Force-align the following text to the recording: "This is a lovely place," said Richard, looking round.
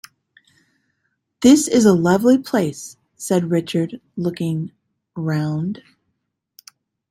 "This 1.43 1.67
is 1.67 1.85
a 1.85 1.93
lovely 1.93 2.39
place," 2.39 2.97
said 3.17 3.51
Richard, 3.51 4.01
looking 4.17 4.71
round. 5.15 5.83